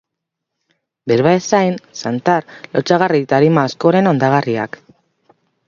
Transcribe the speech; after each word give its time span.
Berba 1.11 1.33
ezain, 1.39 1.77
zantar, 1.99 2.47
lotsagarri 2.79 3.21
eta 3.29 3.39
arima 3.41 3.69
askoren 3.73 4.13
hondagarriak. 4.13 4.85